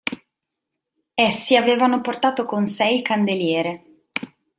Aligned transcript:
Essi 1.13 1.55
avevano 1.55 2.01
portato 2.01 2.45
con 2.45 2.65
sé 2.65 2.87
il 2.87 3.03
candeliere. 3.03 3.85